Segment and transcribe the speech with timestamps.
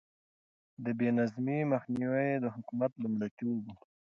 [0.83, 3.73] د بې نظمي مخنيوی يې د حکومت لومړيتوب و.